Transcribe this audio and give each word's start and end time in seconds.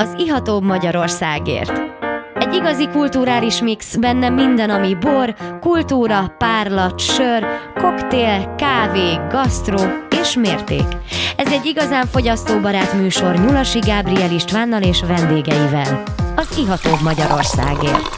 az 0.00 0.14
Ihatóbb 0.18 0.62
Magyarországért. 0.62 1.72
Egy 2.34 2.54
igazi 2.54 2.88
kulturális 2.88 3.60
mix, 3.60 3.96
benne 3.96 4.28
minden, 4.28 4.70
ami 4.70 4.94
bor, 4.94 5.34
kultúra, 5.60 6.34
párlat, 6.38 6.98
sör, 6.98 7.46
koktél, 7.74 8.54
kávé, 8.58 9.14
gasztró 9.28 9.78
és 10.20 10.34
mérték. 10.36 10.86
Ez 11.36 11.52
egy 11.52 11.66
igazán 11.66 12.06
fogyasztóbarát 12.06 12.92
műsor 12.92 13.34
Nyulasi 13.34 13.78
Gábriel 13.78 14.32
Istvánnal 14.32 14.82
és 14.82 15.00
vendégeivel. 15.02 16.02
Az 16.36 16.58
Ihatóbb 16.58 17.00
Magyarországért. 17.02 18.16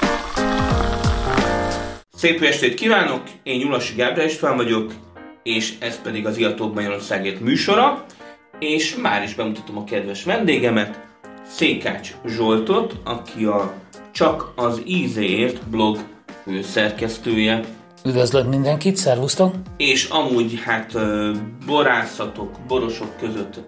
Szép 2.14 2.43
estét 2.43 2.75
kívánok, 2.75 3.23
én 3.43 3.59
Nyulasi 3.59 3.95
Gábriel 3.95 4.29
István 4.29 4.57
vagyok, 4.57 4.93
és 5.43 5.73
ez 5.80 6.03
pedig 6.03 6.27
az 6.27 6.37
Ihatóbb 6.37 6.75
Magyarországért 6.75 7.41
műsora, 7.41 8.05
és 8.59 8.96
már 8.96 9.23
is 9.23 9.35
bemutatom 9.35 9.79
a 9.79 9.85
kedves 9.85 10.25
vendégemet, 10.25 11.11
Székács 11.47 12.15
Zsoltot, 12.27 12.96
aki 13.05 13.45
a 13.45 13.73
Csak 14.13 14.53
az 14.57 14.83
ízéért 14.87 15.69
blog 15.69 15.99
szerkesztője. 16.63 17.64
Üdvözlök 18.05 18.49
mindenkit, 18.49 18.96
szervusztok! 18.96 19.55
És 19.77 20.09
amúgy 20.09 20.61
hát 20.64 20.93
borászatok, 21.67 22.50
borosok 22.67 23.17
között 23.21 23.61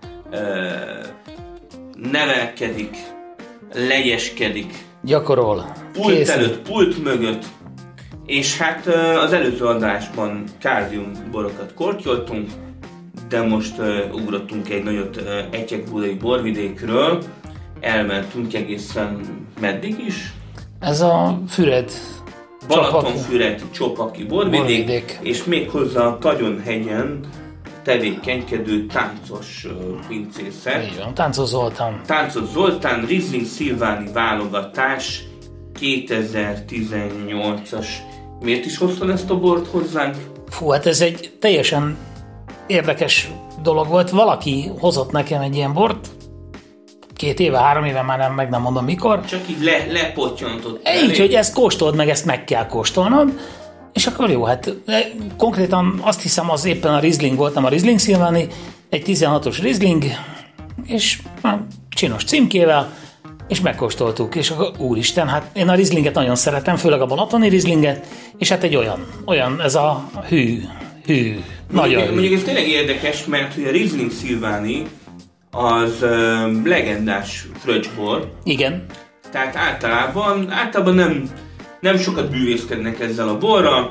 nevelkedik, 2.13 2.97
legyeskedik. 3.75 4.85
Gyakorol. 5.03 5.73
Pult 5.93 6.15
Készül. 6.17 6.35
előtt, 6.35 6.69
pult 6.69 7.05
mögött. 7.05 7.45
És 8.27 8.59
hát 8.59 8.87
az 9.25 9.33
előző 9.33 9.65
adásban 9.65 10.45
kárdium 10.59 11.13
borokat 11.31 11.75
kortyoltunk, 11.75 12.51
de 13.29 13.43
most 13.43 13.75
ugrottunk 14.13 14.69
egy 14.71 14.83
nagyot 14.83 15.23
Egyekbudai 15.51 16.15
borvidékről, 16.15 17.23
elmentünk 17.85 18.55
egészen 18.55 19.21
meddig 19.61 19.99
is? 20.07 20.33
Ez 20.81 21.01
a 21.01 21.39
Füred 21.49 21.91
Balatonfüred 22.69 23.63
Csopaki 23.71 24.25
borvidék, 24.25 24.59
borvidék. 24.59 25.19
és 25.23 25.45
még 25.45 25.71
hozzá 25.71 26.07
a 26.07 26.19
Tagyonhegyen 26.19 27.21
tevékenykedő 27.83 28.87
táncos 28.87 29.67
pincészet. 30.09 30.85
Így 30.85 30.99
van, 30.99 31.15
Táncos 31.15 31.49
Zoltán. 31.49 32.01
Táncos 32.07 32.49
Zoltán, 32.53 33.05
Rizling 33.07 33.47
Szilváni 33.47 34.13
válogatás 34.13 35.25
2018-as. 35.81 37.87
Miért 38.41 38.65
is 38.65 38.79
hoztad 38.79 39.11
ezt 39.11 39.31
a 39.31 39.39
bort 39.39 39.67
hozzánk? 39.67 40.17
Fú, 40.49 40.69
hát 40.69 40.87
ez 40.87 41.01
egy 41.01 41.33
teljesen 41.41 41.97
érdekes 42.67 43.31
dolog 43.63 43.89
volt. 43.89 44.11
Valaki 44.11 44.71
hozott 44.79 45.13
nekem 45.13 45.41
egy 45.41 45.55
ilyen 45.55 45.73
bort, 45.73 46.09
két 47.25 47.41
éve, 47.41 47.59
három 47.59 47.85
éve, 47.85 48.03
már 48.03 48.19
nem, 48.19 48.35
meg 48.35 48.49
nem 48.49 48.61
mondom 48.61 48.85
mikor. 48.85 49.25
Csak 49.25 49.41
így 49.49 49.63
le, 49.63 49.87
lepottyantott. 49.93 50.89
Így, 51.05 51.19
hogy 51.19 51.33
ezt 51.33 51.55
kóstold 51.55 51.97
meg, 51.97 52.09
ezt 52.09 52.25
meg 52.25 52.45
kell 52.45 52.67
kóstolnod. 52.67 53.41
És 53.93 54.07
akkor 54.07 54.31
jó, 54.31 54.45
hát 54.45 54.75
konkrétan 55.37 56.01
azt 56.03 56.23
hiszem 56.23 56.51
az 56.51 56.65
éppen 56.65 56.95
a 56.95 56.99
Riesling 56.99 57.37
volt, 57.37 57.55
nem 57.55 57.65
a 57.65 57.69
Riesling 57.69 57.99
Szilváni, 57.99 58.47
egy 58.89 59.03
16-os 59.07 59.59
Riesling, 59.63 60.05
és 60.87 61.19
csinos 61.89 62.25
címkével, 62.25 62.93
és 63.49 63.61
megkóstoltuk, 63.61 64.35
és 64.35 64.51
akkor 64.51 64.71
úristen, 64.79 65.29
hát 65.29 65.51
én 65.53 65.69
a 65.69 65.75
Rieslinget 65.75 66.15
nagyon 66.15 66.37
szeretem, 66.37 66.77
főleg 66.77 67.01
a 67.01 67.07
balatoni 67.07 67.49
Rieslinget, 67.49 68.07
és 68.39 68.49
hát 68.49 68.63
egy 68.63 68.77
olyan, 68.77 69.07
olyan, 69.27 69.61
ez 69.63 69.75
a 69.75 70.11
hű, 70.29 70.63
hű, 71.07 71.41
nagyon 71.71 71.89
mondjuk, 71.89 72.03
hű. 72.03 72.13
Mondjuk 72.13 72.33
ez 72.33 72.43
tényleg 72.43 72.69
érdekes, 72.69 73.25
mert 73.25 73.55
hogy 73.55 73.65
a 73.65 73.71
Riesling 73.71 74.11
Szilváni 74.11 74.87
az 75.55 76.03
uh, 76.03 76.65
legendás 76.65 77.47
fröccsbor. 77.59 78.33
Igen. 78.45 78.85
Tehát 79.31 79.57
általában, 79.57 80.51
általában 80.51 80.95
nem, 80.95 81.31
nem 81.81 81.97
sokat 81.97 82.31
bűvészkednek 82.31 83.01
ezzel 83.01 83.29
a 83.29 83.39
borral, 83.39 83.91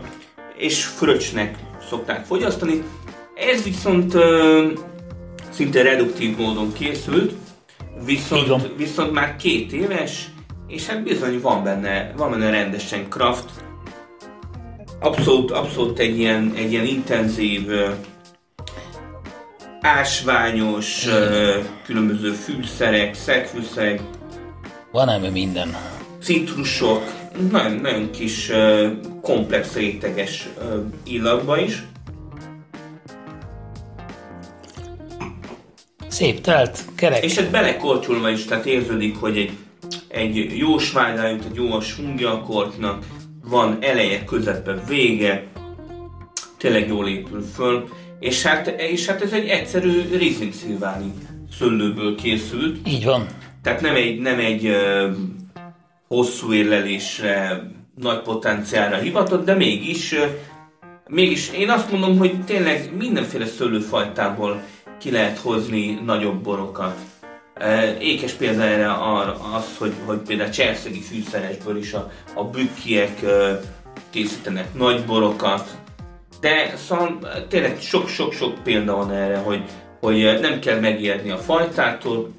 és 0.57 0.83
fröccsnek 0.83 1.55
szokták 1.89 2.25
fogyasztani. 2.25 2.83
Ez 3.35 3.63
viszont 3.63 4.13
uh, 4.13 4.71
szinte 5.49 5.81
reduktív 5.81 6.37
módon 6.37 6.73
készült, 6.73 7.33
viszont, 8.05 8.71
viszont 8.77 9.11
már 9.11 9.35
két 9.35 9.71
éves, 9.71 10.29
és 10.67 10.87
hát 10.87 11.03
bizony 11.03 11.39
van 11.41 11.63
benne, 11.63 12.13
van 12.17 12.31
benne 12.31 12.49
rendesen 12.49 13.09
kraft. 13.09 13.49
Abszolút, 14.99 15.51
abszolút 15.51 15.99
egy 15.99 16.19
ilyen, 16.19 16.53
egy 16.55 16.71
ilyen 16.71 16.85
intenzív 16.85 17.69
ásványos, 19.83 21.07
különböző 21.85 22.31
fűszerek, 22.31 23.13
szegfűszerek. 23.13 24.01
Van 24.91 25.09
ám 25.09 25.21
minden. 25.21 25.75
Citrusok, 26.21 27.03
nagyon, 27.51 27.71
nagyon 27.71 28.11
kis 28.11 28.51
komplex 29.21 29.73
réteges 29.73 30.49
illatba 31.03 31.59
is. 31.59 31.83
Szép 36.07 36.41
telt, 36.41 36.79
kerek. 36.95 37.23
És 37.23 37.37
ez 37.37 37.49
belekortyolva 37.49 38.29
is, 38.29 38.45
tehát 38.45 38.65
érződik, 38.65 39.15
hogy 39.15 39.37
egy, 39.37 39.51
egy 40.07 40.57
jó 40.57 40.77
sványájút, 40.77 41.45
egy 41.45 41.55
jó 41.55 41.71
a 41.71 41.81
sungyakortnak 41.81 43.05
van 43.43 43.77
eleje, 43.81 44.23
közepe, 44.23 44.83
vége, 44.87 45.47
tényleg 46.57 46.87
jól 46.87 47.07
épül 47.07 47.41
föl 47.55 47.87
és 48.23 48.43
hát, 48.43 48.67
és 48.67 49.05
hát 49.05 49.21
ez 49.21 49.31
egy 49.31 49.47
egyszerű 49.47 50.17
Riesling 50.17 50.53
Szilváni 50.53 51.13
szőlőből 51.57 52.15
készült. 52.15 52.87
Így 52.87 53.05
van. 53.05 53.27
Tehát 53.61 53.81
nem 53.81 53.95
egy, 53.95 54.19
nem 54.19 54.39
egy 54.39 54.67
uh, 54.67 55.15
hosszú 56.07 56.53
érlelésre, 56.53 57.63
nagy 57.95 58.21
potenciálra 58.21 58.97
hivatott, 58.97 59.45
de 59.45 59.53
mégis, 59.53 60.11
uh, 60.11 60.19
mégis 61.07 61.51
én 61.51 61.69
azt 61.69 61.91
mondom, 61.91 62.17
hogy 62.17 62.43
tényleg 62.45 62.91
mindenféle 62.97 63.45
szőlőfajtából 63.45 64.63
ki 64.99 65.11
lehet 65.11 65.37
hozni 65.37 65.99
nagyobb 66.05 66.43
borokat. 66.43 66.97
Ékes 67.99 68.31
példa 68.31 68.63
erre 68.63 68.93
az, 69.55 69.77
hogy, 69.77 69.93
hogy 70.05 70.17
például 70.17 70.49
cserszegi 70.49 70.99
fűszeresből 70.99 71.77
is 71.77 71.93
a, 71.93 72.11
a 72.33 72.43
bükkiek 72.43 73.21
készítenek 74.09 74.73
nagy 74.73 75.05
borokat, 75.05 75.82
de 76.43 76.73
szóval 76.87 77.19
tényleg 77.47 77.79
sok-sok-sok 77.79 78.63
példa 78.63 78.95
van 78.95 79.11
erre, 79.11 79.37
hogy, 79.37 79.63
hogy 79.99 80.37
nem 80.41 80.59
kell 80.59 80.79
megijedni 80.79 81.29
a 81.29 81.37
fajtától, 81.37 82.31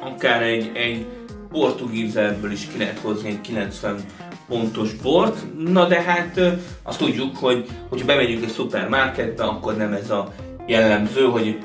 akár 0.00 0.42
egy, 0.42 0.70
egy 0.74 1.06
portugízerből 1.50 2.52
is 2.52 2.66
ki 2.72 2.78
lehet 2.78 2.98
hozni 2.98 3.28
egy 3.28 3.40
90 3.40 4.04
pontos 4.48 4.94
bort, 4.94 5.36
na 5.58 5.86
de 5.86 6.02
hát 6.02 6.40
azt 6.82 6.98
tudjuk, 6.98 7.36
hogy 7.36 7.68
hogyha 7.88 8.06
bemegyünk 8.06 8.44
egy 8.44 8.50
szupermarketbe, 8.50 9.44
akkor 9.44 9.76
nem 9.76 9.92
ez 9.92 10.10
a 10.10 10.32
jellemző, 10.66 11.24
hogy 11.24 11.58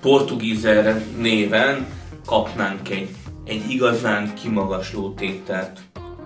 portugízer 0.00 1.02
néven 1.16 1.86
kapnánk 2.26 2.90
egy, 2.90 3.08
egy 3.44 3.70
igazán 3.70 4.34
kimagasló 4.34 5.12
tételt. 5.12 5.80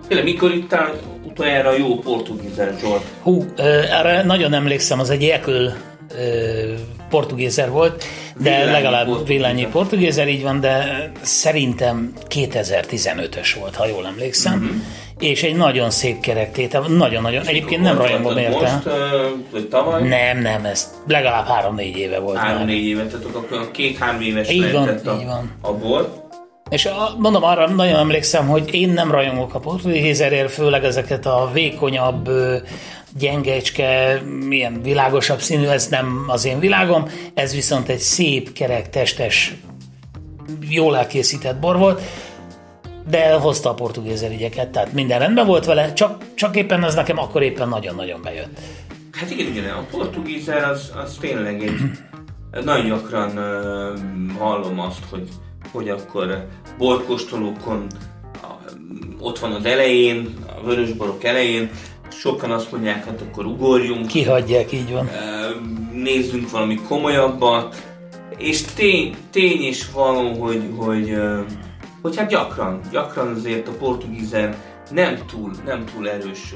Tényleg, 0.08 0.26
mikor 0.26 0.50
itt 0.50 0.76
utoljára 1.24 1.68
a 1.68 1.76
jó 1.76 1.98
portugízer 1.98 2.74
Zsolt? 2.80 3.02
Hú, 3.22 3.44
erre 3.56 4.22
nagyon 4.22 4.52
emlékszem, 4.52 5.00
az 5.00 5.10
egy 5.10 5.24
Ekül 5.24 5.72
portugézer 7.08 7.70
volt, 7.70 8.04
de 8.36 8.50
villányi 8.50 8.72
legalább 8.72 9.06
portugézer. 9.06 9.36
villányi 9.36 9.66
portugézer, 9.66 10.28
így 10.28 10.42
van, 10.42 10.60
de 10.60 11.10
szerintem 11.20 12.12
2015-ös 12.28 13.56
volt, 13.60 13.74
ha 13.74 13.86
jól 13.86 14.06
emlékszem. 14.06 14.54
Uh-huh. 14.54 14.76
És 15.18 15.42
egy 15.42 15.56
nagyon 15.56 15.90
szép 15.90 16.20
kerektétel, 16.20 16.82
nagyon-nagyon, 16.82 17.46
egyébként 17.46 17.82
nem 17.82 17.96
rajongom 17.96 18.36
érte. 18.36 18.72
Most, 18.72 18.96
vagy 19.50 19.69
tavaly? 19.69 20.08
Nem, 20.08 20.38
nem, 20.38 20.64
ez 20.64 20.90
legalább 21.06 21.46
három-négy 21.46 21.96
éve 21.96 22.19
volt. 22.19 22.38
Három-négy 22.38 22.86
éve, 22.86 23.06
tehát 23.06 23.24
akkor 23.24 23.70
két-három 23.70 24.20
éves 24.20 24.50
így 24.50 24.72
van, 24.72 24.88
a, 24.88 25.19
így 25.20 25.26
van. 25.26 25.50
a 25.60 25.72
bor. 25.72 26.22
És 26.72 26.87
a, 26.87 27.14
mondom, 27.19 27.44
arra 27.44 27.69
nagyon 27.69 27.99
emlékszem, 27.99 28.46
hogy 28.46 28.75
én 28.75 28.88
nem 28.88 29.11
rajongok 29.11 29.55
a 29.55 29.58
portugézerért, 29.58 30.50
főleg 30.50 30.85
ezeket 30.85 31.26
a 31.26 31.50
vékonyabb, 31.52 32.31
gyengecske, 33.19 34.20
milyen 34.46 34.82
világosabb 34.82 35.41
színű, 35.41 35.67
ez 35.67 35.88
nem 35.88 36.25
az 36.26 36.44
én 36.44 36.58
világom, 36.58 37.08
ez 37.35 37.55
viszont 37.55 37.88
egy 37.88 37.99
szép, 37.99 38.52
kerek, 38.52 38.91
testes, 38.91 39.55
jól 40.69 40.96
elkészített 40.96 41.58
bor 41.58 41.79
volt, 41.79 42.00
de 43.08 43.32
hozta 43.32 43.70
a 43.70 43.75
portugézer 43.75 44.31
ügyeket, 44.31 44.69
tehát 44.69 44.93
minden 44.93 45.19
rendben 45.19 45.46
volt 45.46 45.64
vele, 45.64 45.93
csak, 45.93 46.25
csak 46.35 46.56
éppen 46.56 46.85
ez 46.85 46.94
nekem 46.94 47.19
akkor 47.19 47.43
éppen 47.43 47.69
nagyon-nagyon 47.69 48.23
bejött. 48.23 48.58
Hát 49.12 49.31
igen, 49.31 49.46
igen, 49.46 49.70
a 49.70 49.87
portugézer 49.91 50.64
az, 50.64 50.93
az 51.05 51.17
tényleg 51.20 51.62
egy, 51.62 51.81
nagyon 52.64 52.87
gyakran 52.87 53.38
uh, 53.38 54.38
hallom 54.38 54.81
azt, 54.81 55.05
hogy 55.11 55.29
hogy 55.72 55.88
akkor 55.88 56.46
borkostolókon 56.78 57.86
ott 59.20 59.38
van 59.38 59.52
az 59.52 59.64
elején, 59.64 60.34
a 60.56 60.66
vörösborok 60.66 61.24
elején, 61.24 61.70
sokan 62.08 62.50
azt 62.50 62.72
mondják, 62.72 63.04
hát 63.04 63.20
akkor 63.20 63.46
ugorjunk. 63.46 64.06
Kihagyják, 64.06 64.72
így 64.72 64.92
van. 64.92 65.08
Nézzünk 65.92 66.50
valami 66.50 66.80
komolyabbat, 66.88 67.82
és 68.36 68.62
tény, 68.62 69.16
tény 69.30 69.62
is 69.62 69.90
való, 69.90 70.32
hogy, 70.32 70.62
hogy 70.76 71.16
hogy 72.02 72.16
hát 72.16 72.28
gyakran, 72.28 72.80
gyakran 72.90 73.28
azért 73.28 73.69
a 73.69 73.72
portugízer 73.72 74.56
nem 74.90 75.19
túl, 75.30 75.50
nem 75.64 75.84
túl 75.84 76.08
erős 76.08 76.54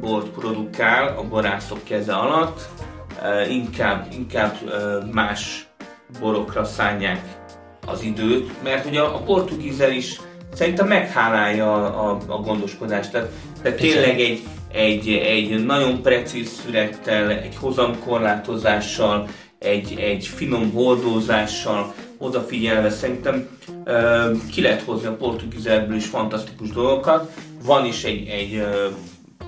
bort 0.00 0.28
produkál 0.28 1.16
a 1.18 1.22
borászok 1.22 1.84
keze 1.84 2.14
alatt, 2.14 2.68
inkább, 3.48 4.06
inkább 4.12 4.56
más 5.12 5.68
borokra 6.20 6.64
szánják 6.64 7.45
az 7.86 8.02
időt, 8.02 8.62
mert 8.62 8.86
ugye 8.86 9.00
a, 9.00 9.22
portugízer 9.22 9.92
is 9.92 10.20
szerintem 10.54 10.86
meghálálja 10.86 11.74
a, 11.74 12.10
a, 12.10 12.18
a 12.26 12.40
gondoskodást. 12.40 13.10
Tehát, 13.10 13.30
tehát 13.62 13.78
tényleg 13.78 14.20
egy, 14.20 14.42
egy, 14.72 15.08
egy 15.08 15.64
nagyon 15.64 16.02
precíz 16.02 16.48
szürettel, 16.48 17.30
egy 17.30 17.56
hozamkorlátozással, 17.60 19.28
egy, 19.58 19.98
egy 19.98 20.26
finom 20.26 20.72
hordózással 20.72 21.94
odafigyelve 22.18 22.90
szerintem 22.90 23.48
uh, 23.86 24.48
ki 24.52 24.60
lehet 24.60 24.82
hozni 24.82 25.06
a 25.06 25.16
portugízerből 25.16 25.96
is 25.96 26.06
fantasztikus 26.06 26.70
dolgokat. 26.70 27.32
Van 27.64 27.84
is 27.84 28.04
egy, 28.04 28.28
egy 28.28 28.54
uh, 28.54 28.96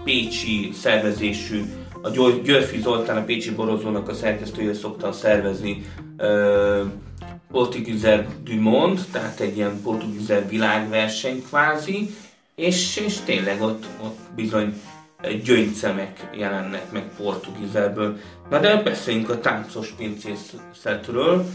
pécsi 0.05 0.71
szervezésű, 0.73 1.63
a 2.03 2.09
Györfi 2.45 2.81
Zoltán, 2.81 3.17
a 3.17 3.25
Pécsi 3.25 3.51
Borozónak 3.51 4.09
a 4.09 4.15
szerkesztője 4.15 4.75
szokta 4.75 5.13
szervezni 5.13 5.83
uh, 6.19 6.81
Portugizer 7.51 8.27
du 8.45 8.95
tehát 9.13 9.41
egy 9.41 9.57
ilyen 9.57 9.81
portugizer 9.83 10.49
világverseny 10.49 11.43
kvázi, 11.43 12.15
és, 12.55 12.97
és 12.97 13.17
tényleg 13.25 13.63
ott, 13.63 13.87
ott 14.03 14.19
bizony 14.37 14.81
gyöngyszemek 15.45 16.31
jelennek 16.37 16.93
meg 16.93 17.05
portugizerből. 17.17 18.17
Na 18.51 18.59
de 18.59 18.77
beszéljünk 18.77 19.31
a 19.31 19.41
táncos 19.41 19.95
pincészetről. 19.97 21.47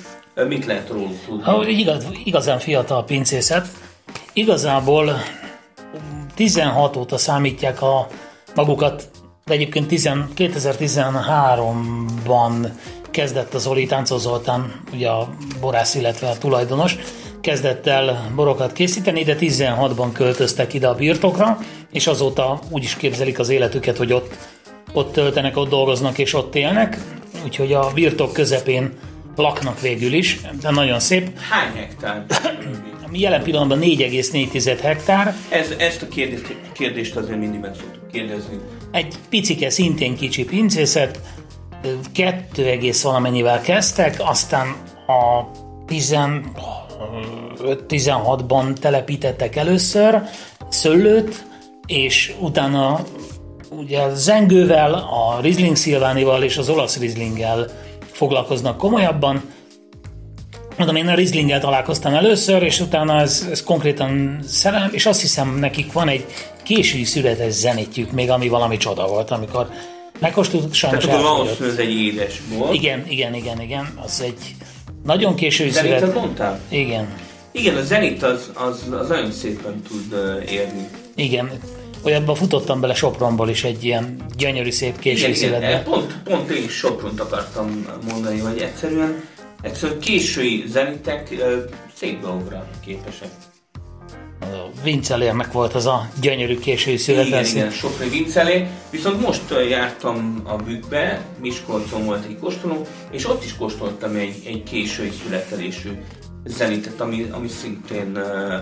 Mit 0.48 0.66
lehet 0.66 0.90
róluk 0.90 1.25
tudni? 1.25 1.44
Ha, 1.44 1.68
igaz, 1.68 2.06
igazán 2.24 2.60
fiatal 2.60 3.06
pincészet. 3.06 3.68
Igazából 4.34 5.13
16 6.36 6.96
óta 6.96 7.18
számítják 7.18 7.81
a 7.81 8.07
magukat, 8.56 9.10
de 9.46 9.54
egyébként 9.54 9.92
2013-ban 9.92 12.69
kezdett 13.13 13.54
az 13.54 13.68
Oli 13.68 13.86
Táncos 13.86 14.21
Zoltán, 14.21 14.81
ugye 14.94 15.10
a 15.10 15.30
borász, 15.60 15.95
illetve 15.95 16.27
a 16.27 16.38
tulajdonos, 16.38 16.95
kezdett 17.42 17.88
el 17.88 18.31
borokat 18.36 18.74
készíteni, 18.74 19.24
de 19.24 19.36
16-ban 19.39 20.10
költöztek 20.13 20.74
ide 20.74 20.88
a 20.88 20.95
birtokra, 20.95 21.57
és 21.92 22.07
azóta 22.07 22.60
úgy 22.69 22.83
is 22.83 22.95
képzelik 22.95 23.39
az 23.39 23.50
életüket, 23.50 23.98
hogy 23.98 24.13
ott, 24.13 24.38
ott 24.94 25.13
töltenek, 25.13 25.57
ott 25.57 25.69
dolgoznak 25.69 26.18
és 26.18 26.33
ott 26.33 26.56
élnek, 26.56 26.98
úgyhogy 27.44 27.74
a 27.74 27.92
birtok 27.94 28.33
közepén 28.33 28.94
laknak 29.36 29.81
végül 29.81 30.13
is, 30.13 30.39
de 30.62 30.71
nagyon 30.71 31.00
szép. 31.00 31.39
Hány 31.50 31.75
hektár? 31.75 32.25
Jelen 33.12 33.44
pillanatban 33.44 33.80
4,4 33.81 34.80
hektár. 34.81 35.36
Ez, 35.50 35.74
ezt 35.77 36.01
a 36.01 36.07
kérdést, 36.07 36.56
kérdést 36.71 37.15
azért 37.15 37.39
mindig 37.39 37.60
meg 37.60 37.75
szoktuk 37.75 38.07
kérdezni. 38.12 38.60
Egy 38.92 39.15
picike, 39.30 39.69
szintén 39.69 40.15
kicsi 40.15 40.44
pincészet, 40.44 41.19
2, 42.13 42.94
valamennyivel 43.01 43.62
kezdtek, 43.62 44.15
aztán 44.19 44.75
a 45.07 45.44
15-16-ban 45.88 48.74
telepítettek 48.74 49.56
először 49.56 50.21
szőlőt, 50.69 51.45
és 51.85 52.33
utána 52.39 53.00
ugye 53.69 54.15
zengővel, 54.15 54.94
a 54.94 55.39
Riesling 55.41 55.75
Szilvánival 55.75 56.44
és 56.44 56.57
az 56.57 56.69
olasz 56.69 56.97
Rieslinggel 56.97 57.68
foglalkoznak 58.12 58.77
komolyabban. 58.77 59.41
Mondom, 60.77 60.95
én 60.95 61.07
a 61.07 61.15
Rieslinggel 61.15 61.59
találkoztam 61.59 62.13
először, 62.13 62.63
és 62.63 62.79
utána 62.79 63.19
ez, 63.19 63.47
ez 63.51 63.63
konkrétan 63.63 64.39
szerelem, 64.47 64.89
és 64.94 65.06
azt 65.06 65.21
hiszem 65.21 65.57
nekik 65.59 65.91
van 65.91 66.07
egy 66.07 66.25
késői 66.63 67.03
születes 67.03 67.53
zenítjük 67.53 68.12
még, 68.12 68.29
ami 68.29 68.47
valami 68.47 68.77
csoda 68.77 69.07
volt, 69.07 69.31
amikor 69.31 69.68
megkóstoltuk, 70.19 70.74
sajnos 70.74 71.06
Tehát 71.06 71.21
akkor 71.25 71.68
ez 71.68 71.77
egy 71.77 71.95
édes 71.95 72.42
bor. 72.57 72.74
Igen, 72.74 73.07
igen, 73.07 73.33
igen, 73.33 73.62
igen, 73.62 73.94
az 73.95 74.21
egy 74.21 74.56
nagyon 75.04 75.36
késői 75.36 75.69
szület. 75.69 76.00
Zenitet 76.00 76.15
mondtál? 76.15 76.60
Igen. 76.69 77.15
Igen, 77.51 77.75
a 77.75 77.81
zenit 77.81 78.24
az, 78.24 78.51
az, 78.54 78.83
az 78.92 79.07
nagyon 79.07 79.31
szépen 79.31 79.81
tud 79.81 80.13
érni. 80.50 80.88
Igen, 81.15 81.51
olyanban 82.04 82.36
futottam 82.36 82.80
bele 82.80 82.94
Sopronból 82.94 83.50
is 83.50 83.63
egy 83.63 83.83
ilyen 83.83 84.25
gyönyörű 84.38 84.71
szép 84.71 85.00
késői 85.00 85.33
születbe. 85.33 85.81
Pont, 85.83 86.18
pont 86.24 86.50
én 86.50 86.63
is 86.63 86.71
Sopront 86.71 87.19
akartam 87.19 87.86
mondani, 88.10 88.39
hogy 88.39 88.57
egyszerűen, 88.57 89.24
egyszerűen 89.62 90.00
késői 90.00 90.63
zenitek 90.68 91.33
szép 91.94 92.21
dologra 92.21 92.68
képesek. 92.86 93.30
Vincelérnek 94.83 95.51
volt 95.51 95.73
az 95.73 95.85
a 95.85 96.09
gyönyörű 96.21 96.57
késői 96.59 96.97
szület. 96.97 97.25
Igen, 97.25 97.45
igen, 97.45 97.69
Sopron 97.69 98.09
Vincelé. 98.09 98.67
Viszont 98.89 99.21
most 99.21 99.41
jártam 99.69 100.41
a 100.44 100.55
bükkbe, 100.55 101.25
Miskolcon 101.41 102.05
volt 102.05 102.25
egy 102.25 102.38
kóstoló, 102.39 102.88
és 103.11 103.29
ott 103.29 103.44
is 103.44 103.55
kóstoltam 103.55 104.15
egy, 104.15 104.35
egy 104.45 104.63
késői 104.63 105.11
születelésű 105.23 105.89
zenitet, 106.45 107.01
ami, 107.01 107.27
ami 107.31 107.47
szintén 107.47 108.11
uh, 108.15 108.53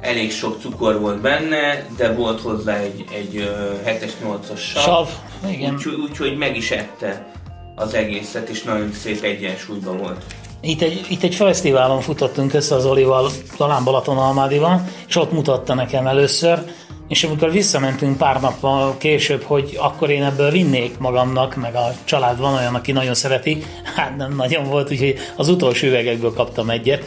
elég 0.00 0.32
sok 0.32 0.60
cukor 0.60 1.00
volt 1.00 1.20
benne, 1.20 1.86
de 1.96 2.12
volt 2.12 2.40
hozzá 2.40 2.76
egy, 2.76 3.04
egy 3.14 3.36
uh, 3.36 3.90
7-es, 3.90 4.12
8-as 4.24 4.58
sav. 4.58 4.82
Sav, 4.82 5.08
igen. 5.50 5.74
Úgyhogy 5.74 5.94
úgy, 5.94 6.22
úgy, 6.22 6.36
meg 6.36 6.56
is 6.56 6.70
ette 6.70 7.32
az 7.74 7.94
egészet, 7.94 8.48
és 8.48 8.62
nagyon 8.62 8.92
szép 8.92 9.22
egyensúlyban 9.22 9.96
volt. 9.96 10.24
Itt 10.64 10.80
egy, 10.80 11.06
itt 11.08 11.22
egy 11.22 11.34
fesztiválon 11.34 12.00
futottunk 12.00 12.54
össze 12.54 12.74
az 12.74 12.86
Olival, 12.86 13.30
talán 13.56 13.84
Balatonalmádival, 13.84 14.88
és 15.08 15.16
ott 15.16 15.32
mutatta 15.32 15.74
nekem 15.74 16.06
először, 16.06 16.62
és 17.08 17.24
amikor 17.24 17.50
visszamentünk 17.50 18.16
pár 18.16 18.40
nappal 18.40 18.96
később, 18.98 19.42
hogy 19.42 19.76
akkor 19.80 20.10
én 20.10 20.22
ebből 20.22 20.50
vinnék 20.50 20.98
magamnak, 20.98 21.56
meg 21.56 21.74
a 21.74 21.94
család 22.04 22.38
van 22.38 22.54
olyan, 22.54 22.74
aki 22.74 22.92
nagyon 22.92 23.14
szereti, 23.14 23.64
hát 23.96 24.16
nem 24.16 24.36
nagyon 24.36 24.64
volt, 24.64 24.90
úgyhogy 24.90 25.18
az 25.36 25.48
utolsó 25.48 25.86
üvegekből 25.86 26.32
kaptam 26.32 26.70
egyet, 26.70 27.04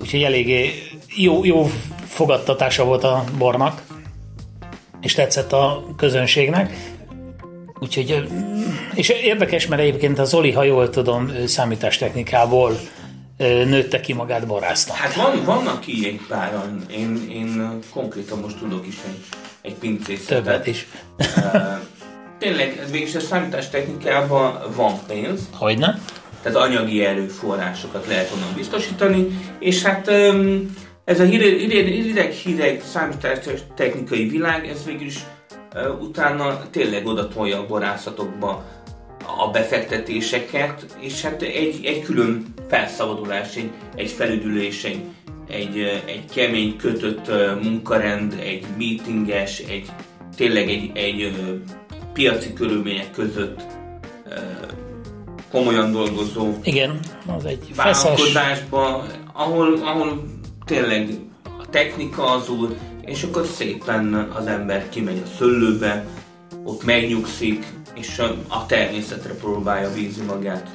úgyhogy 0.00 0.22
eléggé 0.22 0.72
jó, 1.16 1.44
jó 1.44 1.70
fogadtatása 2.06 2.84
volt 2.84 3.04
a 3.04 3.24
bornak, 3.38 3.82
és 5.00 5.14
tetszett 5.14 5.52
a 5.52 5.84
közönségnek. 5.96 6.93
Úgyhogy, 7.78 8.28
és 8.94 9.08
érdekes, 9.08 9.66
mert 9.66 9.82
egyébként 9.82 10.18
az 10.18 10.34
Oli, 10.34 10.52
ha 10.52 10.62
jól 10.62 10.90
tudom, 10.90 11.30
számítástechnikából 11.46 12.78
nőtte 13.38 14.00
ki 14.00 14.12
magát 14.12 14.46
borásznak. 14.46 14.96
Hát 14.96 15.14
van, 15.14 15.44
vannak 15.44 15.86
így 15.86 16.04
egy 16.04 16.20
páran. 16.28 16.84
Én, 16.90 17.26
én 17.30 17.78
konkrétan 17.90 18.38
most 18.38 18.58
tudok 18.58 18.86
is 18.86 18.96
egy, 19.06 19.24
egy 19.62 19.74
pincészetet. 19.74 20.44
Többet 20.44 20.66
is. 20.66 20.86
Tényleg, 22.38 22.82
végülis 22.90 23.14
a 23.14 23.20
számítástechnikában 23.20 24.58
van 24.76 24.98
pénz. 25.06 25.48
Hogyne? 25.52 26.00
Tehát 26.42 26.58
anyagi 26.58 27.04
erőforrásokat 27.04 28.06
lehet 28.06 28.32
onnan 28.34 28.54
biztosítani, 28.56 29.26
és 29.58 29.82
hát 29.82 30.08
ez 31.04 31.20
a 31.20 31.24
hideg-hideg 31.24 32.82
számítástechnikai 32.92 34.28
világ, 34.28 34.66
ez 34.66 34.84
végül 34.84 35.06
is 35.06 35.18
utána 36.00 36.70
tényleg 36.70 37.06
oda 37.06 37.28
tolja 37.28 37.58
a 37.58 37.66
borászatokba 37.66 38.64
a 39.38 39.50
befektetéseket, 39.50 40.96
és 41.00 41.22
hát 41.22 41.42
egy, 41.42 41.84
egy 41.84 42.02
külön 42.02 42.54
felszabadulás, 42.68 43.56
egy, 43.56 43.70
egy 43.94 44.10
felüdülés, 44.10 44.84
egy, 44.84 45.02
egy, 45.48 46.02
egy 46.06 46.24
kemény 46.34 46.76
kötött 46.76 47.30
munkarend, 47.62 48.32
egy 48.32 48.66
meetinges, 48.78 49.58
egy 49.58 49.88
tényleg 50.36 50.68
egy, 50.68 50.90
egy 50.94 51.36
piaci 52.12 52.52
körülmények 52.52 53.10
között 53.10 53.60
komolyan 55.50 55.92
dolgozó 55.92 56.52
Igen, 56.62 57.00
az 57.36 57.44
egy 57.44 57.74
vállalkozásba, 57.76 59.04
ahol, 59.32 59.74
ahol 59.82 60.24
tényleg 60.64 61.08
a 61.44 61.68
technika 61.70 62.30
az 62.30 62.48
úr, 62.48 62.76
és 63.06 63.22
akkor 63.22 63.46
szépen 63.46 64.30
az 64.38 64.46
ember 64.46 64.88
kimegy 64.88 65.22
a 65.24 65.36
szöllőbe, 65.38 66.04
ott 66.64 66.84
megnyugszik, 66.84 67.66
és 67.94 68.22
a 68.48 68.66
természetre 68.66 69.34
próbálja 69.34 69.92
bízni 69.92 70.24
magát. 70.24 70.68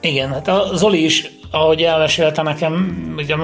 Igen, 0.00 0.28
hát 0.28 0.48
a 0.48 0.70
Zoli 0.74 1.04
is, 1.04 1.30
ahogy 1.50 1.82
elmesélte 1.82 2.42
nekem, 2.42 3.04
ugye 3.16 3.36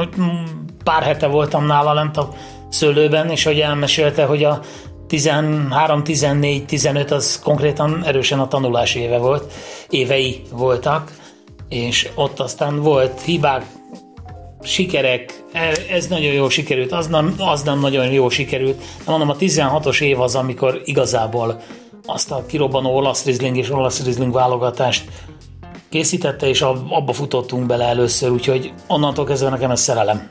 pár 0.85 1.03
hete 1.03 1.27
voltam 1.27 1.67
nála 1.67 1.93
lent 1.93 2.17
a 2.17 2.33
szőlőben, 2.69 3.31
és 3.31 3.45
hogy 3.45 3.61
elmesélte, 3.61 4.25
hogy 4.25 4.45
a 4.45 4.61
13, 5.07 6.05
14, 6.05 6.65
15 6.65 7.11
az 7.11 7.41
konkrétan 7.45 8.05
erősen 8.05 8.39
a 8.39 8.49
tanulás 8.49 8.95
éve 8.95 9.19
volt, 9.19 9.53
évei 9.89 10.43
voltak, 10.51 11.13
és 11.69 12.09
ott 12.15 12.41
aztán 12.41 12.81
volt 12.81 13.21
hibák, 13.21 13.65
sikerek, 14.67 15.43
e, 15.53 15.73
ez 15.91 16.07
nagyon 16.07 16.33
jó 16.33 16.49
sikerült, 16.49 16.93
az 16.93 17.07
nem, 17.07 17.35
az 17.39 17.63
nem 17.63 17.81
nagyon 17.81 18.11
jó 18.11 18.29
sikerült. 18.29 18.79
De 18.79 19.11
mondom, 19.11 19.29
a 19.29 19.37
16-os 19.37 20.01
év 20.01 20.21
az, 20.21 20.35
amikor 20.35 20.81
igazából 20.85 21.63
azt 22.07 22.31
a 22.31 22.47
kirobbanó 22.47 22.95
olasz 22.95 23.25
rizling 23.25 23.57
és 23.57 23.71
olasz 23.71 24.05
rizling 24.05 24.33
válogatást 24.33 25.05
készítette, 25.89 26.49
és 26.49 26.63
abba 26.63 27.13
futottunk 27.13 27.67
bele 27.67 27.85
először, 27.85 28.31
úgyhogy 28.31 28.73
onnantól 28.87 29.25
kezdve 29.25 29.49
nekem 29.49 29.71
ez 29.71 29.81
szerelem. 29.81 30.31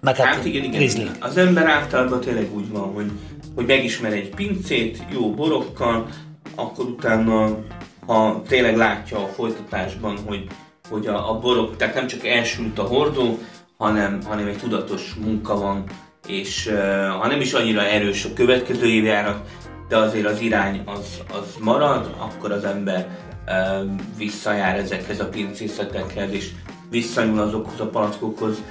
Meg 0.00 0.16
hát, 0.16 0.34
hát 0.34 0.44
igen, 0.44 0.64
igen. 0.64 0.78
Grizzly. 0.78 1.02
Az 1.20 1.36
ember 1.36 1.66
általában 1.66 2.20
tényleg 2.20 2.54
úgy 2.54 2.70
van, 2.70 2.92
hogy, 2.92 3.10
hogy 3.54 3.66
megismer 3.66 4.12
egy 4.12 4.28
pincét 4.34 5.04
jó 5.12 5.30
borokkal, 5.30 6.06
akkor 6.54 6.84
utána, 6.84 7.58
ha 8.06 8.42
tényleg 8.48 8.76
látja 8.76 9.18
a 9.18 9.26
folytatásban, 9.26 10.18
hogy, 10.26 10.46
hogy 10.90 11.06
a, 11.06 11.30
a 11.30 11.38
borok, 11.38 11.76
tehát 11.76 11.94
nem 11.94 12.06
csak 12.06 12.26
elsült 12.26 12.78
a 12.78 12.82
hordó, 12.82 13.38
hanem, 13.76 14.22
hanem 14.26 14.46
egy 14.46 14.58
tudatos 14.58 15.14
munka 15.14 15.58
van, 15.58 15.84
és 16.26 16.66
uh, 16.66 17.08
ha 17.08 17.26
nem 17.26 17.40
is 17.40 17.52
annyira 17.52 17.82
erős 17.82 18.24
a 18.24 18.32
következő 18.34 18.86
évjárat, 18.86 19.48
de 19.88 19.96
azért 19.96 20.26
az 20.26 20.40
irány 20.40 20.82
az, 20.86 21.22
az 21.32 21.56
marad, 21.60 22.14
akkor 22.18 22.52
az 22.52 22.64
ember 22.64 23.18
uh, 23.46 23.90
visszajár 24.16 24.76
ezekhez 24.76 25.20
a 25.20 25.28
pincészetekhez, 25.28 26.32
és 26.32 26.50
visszanyúl 26.90 27.40
azokhoz 27.40 27.80
a 27.80 27.88
palackokhoz. 27.88 28.62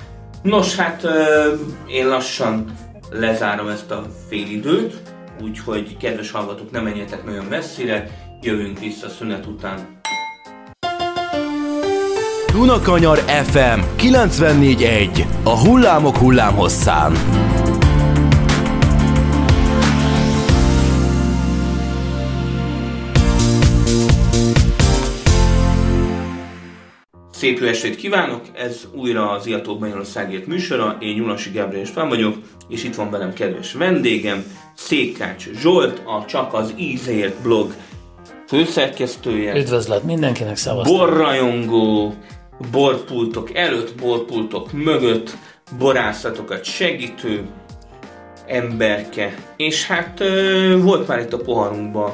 Nos, 0.41 0.75
hát 0.75 1.03
uh, 1.03 1.11
én 1.87 2.07
lassan 2.07 2.73
lezárom 3.11 3.67
ezt 3.67 3.91
a 3.91 4.05
fél 4.29 4.47
időt, 4.47 5.01
úgyhogy 5.41 5.97
kedves 5.97 6.31
hallgatók, 6.31 6.71
nem 6.71 6.83
menjetek 6.83 7.25
nagyon 7.25 7.45
messzire, 7.45 8.09
jövünk 8.41 8.79
vissza 8.79 9.09
szünet 9.09 9.45
után. 9.45 10.01
Dunakanyar 12.53 13.17
FM 13.17 13.79
94.1 13.97 15.25
A 15.43 15.59
hullámok 15.59 16.17
hullámhosszán. 16.17 17.11
Szép 27.31 27.59
jó 27.59 27.67
estét 27.67 27.95
kívánok! 27.95 28.41
Ez 28.55 28.87
újra 28.95 29.31
az 29.31 29.47
Iatók 29.47 29.79
Magyarországért 29.79 30.47
műsora. 30.47 30.97
Én 30.99 31.15
Nyulasi 31.15 31.49
Gábor 31.51 31.87
fel 31.87 32.07
vagyok, 32.07 32.35
és 32.67 32.83
itt 32.83 32.95
van 32.95 33.09
velem 33.09 33.33
kedves 33.33 33.73
vendégem, 33.73 34.43
Székács 34.75 35.49
Zsolt, 35.51 36.01
a 36.05 36.25
Csak 36.25 36.53
az 36.53 36.73
Ízért 36.77 37.41
blog 37.41 37.73
főszerkesztője. 38.47 39.55
Üdvözlet 39.57 40.03
mindenkinek, 40.03 40.55
szevasztok! 40.55 40.97
Borrajongó, 40.97 42.13
borpultok 42.71 43.55
előtt, 43.55 43.95
borpultok 43.95 44.71
mögött, 44.71 45.37
borászatokat 45.77 46.63
segítő 46.63 47.45
emberke. 48.47 49.35
És 49.57 49.87
hát 49.87 50.23
volt 50.81 51.07
már 51.07 51.19
itt 51.19 51.33
a 51.33 51.37
poharunkban 51.37 52.11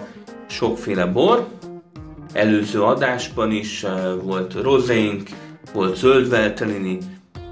sokféle 0.48 1.05
bor, 1.05 1.48
előző 2.34 2.84
adásban 2.84 3.51
is 3.51 3.86
volt 4.24 4.53
rozénk, 4.53 5.29
volt 5.74 5.96
zöldveltelini, 5.96 6.98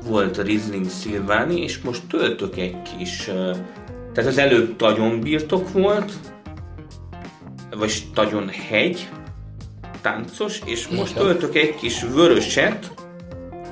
volt 0.08 0.38
Riesling 0.38 0.90
Szilváni, 0.90 1.62
és 1.62 1.80
most 1.80 2.02
töltök 2.10 2.58
egy 2.58 2.82
kis, 2.82 3.24
tehát 4.14 4.30
az 4.30 4.38
előbb 4.38 4.82
nagyon 4.82 5.20
birtok 5.20 5.72
volt, 5.72 6.12
vagy 7.78 8.04
nagyon 8.16 8.50
hegy, 8.70 9.10
táncos, 10.02 10.60
és 10.66 10.88
most 10.88 11.16
töltök 11.16 11.56
egy 11.56 11.76
kis 11.76 12.04
vöröset, 12.04 12.92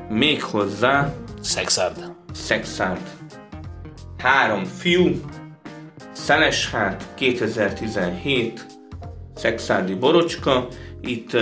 még 0.09 0.43
hozzá 0.43 1.13
Szexárd. 1.41 2.11
Szexárd. 2.33 3.01
Három 4.17 4.63
fiú, 4.63 5.21
Szeleshát 6.11 7.05
2017, 7.15 8.65
Szexárdi 9.35 9.93
Borocska, 9.93 10.67
itt 11.01 11.37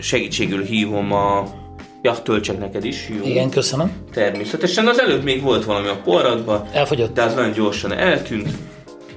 segítségül 0.00 0.62
hívom 0.62 1.12
a 1.12 1.58
Ja, 2.02 2.22
töltsek 2.22 2.58
neked 2.58 2.84
is, 2.84 3.08
jó? 3.08 3.24
Igen, 3.24 3.50
köszönöm. 3.50 3.92
Természetesen 4.12 4.86
az 4.86 5.00
előbb 5.00 5.22
még 5.22 5.42
volt 5.42 5.64
valami 5.64 5.88
a 5.88 6.00
porradban. 6.04 6.68
Elfogyott. 6.72 7.14
De 7.14 7.22
az 7.22 7.34
nagyon 7.34 7.52
gyorsan 7.52 7.92
eltűnt. 7.92 8.48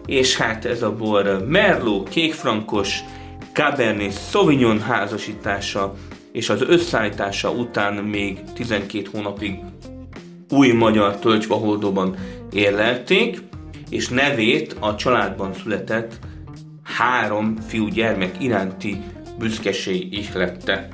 És 0.06 0.38
hát 0.38 0.66
ez 0.66 0.82
a 0.82 0.96
bor 0.96 1.46
Merlot, 1.48 2.10
kékfrankos, 2.10 3.00
Cabernet 3.54 4.30
Sauvignon 4.30 4.82
házasítása, 4.82 5.94
és 6.32 6.50
az 6.50 6.62
összeállítása 6.62 7.52
után 7.52 7.94
még 7.94 8.40
12 8.54 9.10
hónapig 9.12 9.60
új 10.50 10.72
magyar 10.72 11.16
tölcsvaholdóban 11.20 12.16
érlelték, 12.52 13.42
és 13.90 14.08
nevét 14.08 14.76
a 14.80 14.96
családban 14.96 15.54
született 15.54 16.20
három 16.84 17.56
fiú 17.68 17.88
gyermek 17.88 18.36
iránti 18.40 19.02
büszkeség 19.40 20.14
ihlette. 20.14 20.88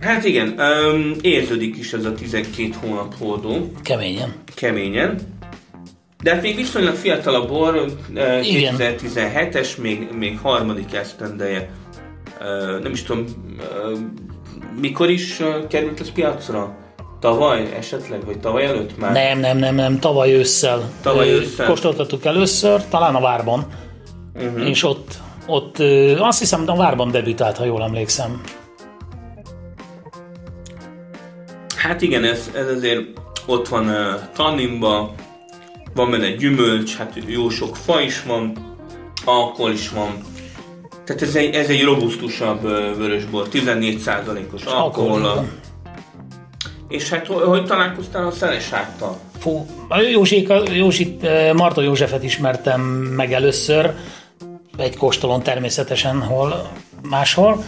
Hát 0.00 0.24
igen, 0.24 0.48
um, 0.58 1.12
érződik 1.20 1.76
is 1.76 1.92
ez 1.92 2.04
a 2.04 2.14
12 2.14 2.70
hónap 2.80 3.14
holdó. 3.18 3.72
Keményen. 3.82 4.34
Keményen. 4.54 5.31
De 6.22 6.32
hát 6.32 6.42
még 6.42 6.56
viszonylag 6.56 6.94
fiatal 6.94 7.34
a 7.34 7.46
bor, 7.46 7.84
2017-es, 8.14 9.80
még, 9.80 10.08
még 10.18 10.38
harmadik 10.42 10.94
esztendeje. 10.94 11.70
Nem 12.82 12.92
is 12.92 13.02
tudom, 13.02 13.24
mikor 14.80 15.10
is 15.10 15.42
került 15.68 16.00
ez 16.00 16.12
piacra? 16.12 16.76
Tavaly 17.20 17.68
esetleg, 17.76 18.24
vagy 18.24 18.38
tavaly 18.38 18.64
előtt 18.64 18.98
már? 18.98 19.12
Nem, 19.12 19.38
nem, 19.38 19.58
nem, 19.58 19.74
nem, 19.74 19.98
tavaly 19.98 20.32
ősszel. 20.32 20.90
Tavaly 21.02 21.30
ősszel. 21.30 21.66
Kóstoltattuk 21.66 22.24
először, 22.24 22.84
talán 22.88 23.14
a 23.14 23.20
Várban. 23.20 23.66
Uh-huh. 24.34 24.68
És 24.68 24.84
ott 24.84 25.14
ott 25.46 25.78
azt 26.18 26.38
hiszem, 26.38 26.64
a 26.66 26.76
Várban 26.76 27.10
debütált, 27.10 27.56
ha 27.56 27.64
jól 27.64 27.82
emlékszem. 27.82 28.40
Hát 31.76 32.02
igen, 32.02 32.24
ez, 32.24 32.50
ez 32.54 32.68
azért 32.68 33.00
ott 33.46 33.68
van 33.68 33.88
uh, 33.88 33.96
tanninba, 34.34 35.14
van 35.94 36.10
benne 36.10 36.30
gyümölcs, 36.30 36.96
hát 36.96 37.18
jó 37.26 37.48
sok 37.48 37.76
fa 37.76 38.00
is 38.00 38.22
van, 38.22 38.76
alkohol 39.24 39.70
is 39.70 39.88
van. 39.88 40.20
Tehát 41.04 41.22
ez 41.22 41.34
egy, 41.34 41.54
ez 41.54 41.68
egy 41.68 41.82
robusztusabb 41.82 42.62
vörösbor, 42.96 43.48
14%-os 43.52 44.64
alkohol. 44.64 45.48
És 46.88 47.08
hát 47.08 47.26
hogy, 47.26 47.64
találkoztál 47.64 48.26
a 48.26 48.30
szelesáttal? 48.30 49.18
Fú, 49.38 49.66
Józsik, 50.10 50.52
Józsit, 50.72 51.26
Marta 51.52 51.82
Józsefet 51.82 52.24
ismertem 52.24 52.80
meg 53.16 53.32
először, 53.32 53.94
egy 54.76 54.96
kóstolón 54.96 55.42
természetesen 55.42 56.22
hol 56.22 56.70
máshol, 57.08 57.64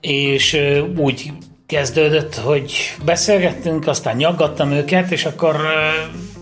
és 0.00 0.60
úgy 0.96 1.32
kezdődött, 1.66 2.34
hogy 2.34 2.94
beszélgettünk, 3.04 3.86
aztán 3.86 4.16
nyaggattam 4.16 4.70
őket, 4.70 5.10
és 5.10 5.24
akkor 5.24 5.56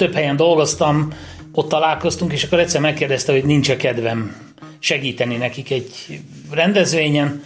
több 0.03 0.15
helyen 0.15 0.37
dolgoztam, 0.37 1.09
ott 1.53 1.69
találkoztunk, 1.69 2.33
és 2.33 2.45
akkor 2.45 2.59
egyszer 2.59 2.81
megkérdezte, 2.81 3.33
hogy 3.33 3.45
nincs-e 3.45 3.77
kedvem 3.77 4.37
segíteni 4.79 5.37
nekik 5.37 5.71
egy 5.71 6.21
rendezvényen, 6.51 7.43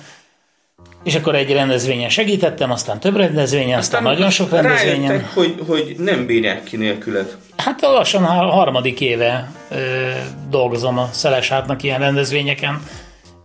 és 1.05 1.15
akkor 1.15 1.35
egy 1.35 1.53
rendezvényen 1.53 2.09
segítettem, 2.09 2.71
aztán 2.71 3.01
több 3.01 3.17
rendezvényen, 3.17 3.79
aztán, 3.79 4.01
aztán 4.01 4.15
nagyon 4.15 4.31
sok 4.31 4.51
rendezvényen. 4.51 5.25
hogy, 5.35 5.55
hogy 5.67 5.95
nem 5.99 6.27
bírják 6.27 6.65
ki 6.65 6.77
nélküled. 6.77 7.37
Hát 7.57 7.81
lassan 7.81 8.25
a 8.25 8.51
harmadik 8.51 9.01
éve 9.01 9.53
ö, 9.71 9.77
dolgozom 10.51 10.99
a 10.99 11.09
Szeleshátnak 11.13 11.83
ilyen 11.83 11.99
rendezvényeken, 11.99 12.83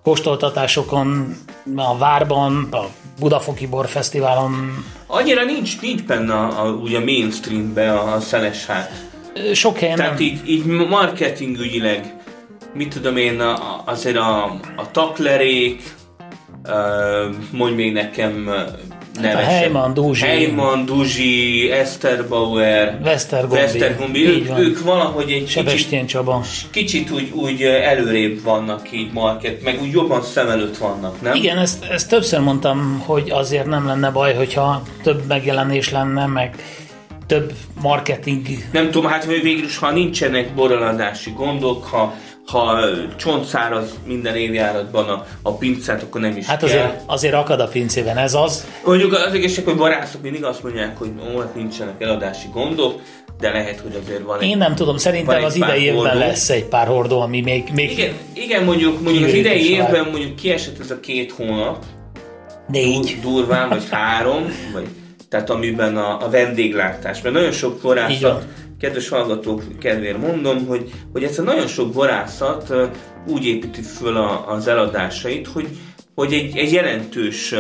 kóstoltatásokon, 0.04 1.36
a 1.76 1.98
Várban, 1.98 2.68
a 2.72 2.86
Budafoki 3.20 3.68
Borfesztiválon. 3.68 4.86
Annyira 5.08 5.44
nincs, 5.44 5.82
nincs 5.82 6.04
benne 6.04 6.34
a, 6.34 6.68
a, 6.68 7.00
mainstreambe 7.06 7.94
a, 7.94 8.14
a 8.14 8.20
Szeleshát. 8.20 8.92
Sok 9.54 9.78
helyen 9.78 9.98
Tehát 9.98 10.12
nem. 10.14 10.22
így, 10.22 10.50
így 10.50 10.66
marketingügyileg, 10.66 12.16
mit 12.74 12.94
tudom 12.94 13.18
én, 13.18 13.40
a, 13.40 13.84
azért 13.86 14.18
a, 14.18 14.44
a 14.76 14.92
taklerék, 14.92 15.84
mondj 17.52 17.76
még 17.76 17.94
nekem 17.94 18.50
nevesen. 19.22 19.44
Hát 19.44 19.60
Heyman, 19.60 19.94
Duzsi. 19.94 20.26
Heyman, 20.26 20.86
Duzsi, 20.86 21.70
Eszterbauer, 21.72 23.00
Westergombi. 23.04 23.56
Westergombi. 23.56 24.28
Ők, 24.28 24.58
ők 24.58 24.84
valahogy 24.84 25.32
egy 25.32 25.54
kicsit, 25.54 26.06
Csaba. 26.06 26.44
kicsit 26.72 27.12
úgy, 27.12 27.32
úgy 27.34 27.62
előrébb 27.62 28.42
vannak 28.44 28.92
így 28.92 29.12
market, 29.14 29.64
meg 29.64 29.82
úgy 29.82 29.92
jobban 29.92 30.24
szem 30.24 30.50
előtt 30.50 30.78
vannak, 30.78 31.22
nem? 31.22 31.36
Igen, 31.36 31.58
ezt, 31.58 31.84
ezt 31.84 32.10
többször 32.10 32.40
mondtam, 32.40 33.04
hogy 33.06 33.30
azért 33.30 33.66
nem 33.66 33.86
lenne 33.86 34.10
baj, 34.10 34.34
hogyha 34.34 34.84
több 35.04 35.28
megjelenés 35.28 35.92
lenne, 35.92 36.26
meg 36.26 36.56
több 37.28 37.54
marketing. 37.82 38.48
Nem 38.72 38.92
tudom, 38.92 39.12
hát 39.12 39.26
végül 39.26 39.64
is, 39.64 39.78
ha 39.78 39.92
nincsenek 39.92 40.54
boraladási 40.54 41.34
gondok, 41.36 41.86
ha 41.86 42.16
ha 42.52 42.80
csontszáraz 43.16 43.90
minden 44.06 44.36
évjáratban 44.36 45.10
a, 45.10 45.26
a 45.42 45.54
pincát, 45.54 46.02
akkor 46.04 46.22
nem 46.22 46.38
is 46.38 46.46
Hát 46.46 46.60
kell. 46.60 46.68
azért, 46.70 47.02
azért 47.06 47.34
akad 47.34 47.60
a 47.60 47.68
pincében, 47.68 48.18
ez 48.18 48.34
az. 48.34 48.66
Mondjuk 48.86 49.14
az 49.14 49.34
egészség, 49.34 49.66
hogy 49.66 49.76
barászok 49.76 50.22
mindig 50.22 50.44
azt 50.44 50.64
mondják, 50.64 50.98
hogy 50.98 51.10
ó, 51.36 51.40
hát 51.40 51.56
nincsenek 51.56 52.02
eladási 52.02 52.48
gondok, 52.54 53.00
de 53.40 53.52
lehet, 53.52 53.80
hogy 53.80 54.00
azért 54.04 54.22
van 54.24 54.40
egy... 54.40 54.48
Én 54.50 54.58
nem 54.58 54.76
tudom, 54.76 54.98
szerintem 54.98 55.38
egy 55.38 55.44
az 55.44 55.56
idei 55.56 55.82
évben 55.84 55.98
hordó. 56.04 56.20
lesz 56.20 56.50
egy 56.50 56.66
pár 56.66 56.88
hordó, 56.88 57.22
ami 57.22 57.42
még, 57.42 57.70
még 57.74 57.92
Igen, 57.92 58.14
igen, 58.34 58.64
mondjuk, 58.64 59.02
mondjuk 59.02 59.26
az 59.26 59.34
idei 59.34 59.72
is 59.72 59.78
vár. 59.78 59.88
évben 59.90 60.10
mondjuk 60.12 60.36
kiesett 60.36 60.80
ez 60.80 60.92
a 60.92 61.00
két 61.00 61.32
hónap, 61.32 61.84
négy. 62.68 63.00
dur- 63.00 63.20
durván, 63.22 63.70
vagy 63.70 63.84
három, 63.92 64.46
vagy, 64.74 64.88
tehát 65.30 65.50
amiben 65.50 65.98
a, 65.98 66.26
a 66.26 66.30
vendéglátás, 66.30 67.22
mert 67.22 67.36
nagyon 67.36 67.52
sok 67.52 67.82
van. 68.22 68.42
Kedves 68.82 69.10
hallgatók 69.10 69.64
kedvéért 69.80 70.18
mondom, 70.18 70.66
hogy, 70.66 70.92
hogy 71.12 71.24
egyszer 71.24 71.46
nagyon 71.46 71.68
sok 71.68 71.92
borászat 71.92 72.74
úgy 73.28 73.46
építi 73.46 73.82
föl 73.82 74.18
a, 74.18 74.52
az 74.52 74.68
eladásait, 74.68 75.48
hogy, 75.48 75.68
hogy 76.16 76.34
egy, 76.34 76.58
egy 76.58 76.72
jelentős 76.72 77.54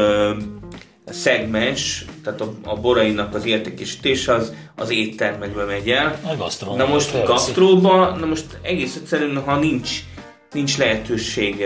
szegmens, 1.05 2.05
tehát 2.23 2.41
a, 2.41 2.53
a 2.63 2.75
borainak 2.75 3.35
az 3.35 3.45
értékesítése 3.45 4.33
az, 4.33 4.53
az 4.75 4.89
éttermekbe 4.91 5.63
megy 5.63 5.89
el. 5.89 6.19
A 6.25 6.75
Na 6.75 6.85
most 6.85 7.07
felveszi. 7.07 7.31
gasztróba, 7.31 8.15
na 8.19 8.25
most 8.25 8.45
egész 8.61 8.95
egyszerűen, 8.95 9.43
ha 9.43 9.59
nincs, 9.59 9.89
nincs 10.51 10.77
lehetőség 10.77 11.63